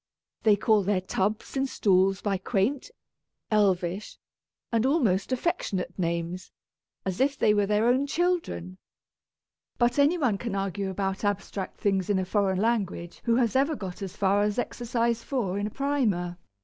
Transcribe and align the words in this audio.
They 0.41 0.55
call 0.55 0.81
their 0.81 0.99
tubs 0.99 1.55
and 1.55 1.69
stools 1.69 2.23
by 2.23 2.39
quaint, 2.39 2.89
elvish, 3.51 4.17
and 4.71 4.83
almost 4.83 5.31
affectionate 5.31 5.93
names, 5.95 6.51
as 7.05 7.21
if 7.21 7.37
they 7.37 7.53
were 7.53 7.67
their 7.67 7.85
own 7.85 8.07
children 8.07 8.77
1 9.77 9.77
But 9.77 9.99
any 9.99 10.17
one 10.17 10.39
can 10.39 10.55
argue 10.55 10.89
about 10.89 11.23
abstract 11.23 11.79
things 11.79 12.09
in 12.09 12.17
a 12.17 12.25
foreign 12.25 12.57
language 12.59 13.21
who 13.25 13.35
has 13.35 13.55
ever 13.55 13.75
got 13.75 14.01
as 14.01 14.17
far 14.17 14.41
Exercise 14.43 15.21
IV. 15.21 15.57
in 15.57 15.67
a 15.67 15.71
primer. 15.71 16.39